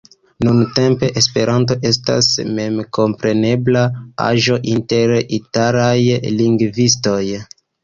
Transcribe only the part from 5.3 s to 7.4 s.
italaj lingvistoj.